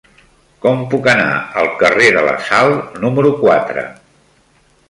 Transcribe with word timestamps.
Com 0.63 0.79
puc 0.93 1.09
anar 1.11 1.27
al 1.63 1.69
carrer 1.83 2.09
de 2.17 2.25
la 2.31 2.35
Sal 2.49 2.75
número 3.07 3.33
quatre? 3.45 3.89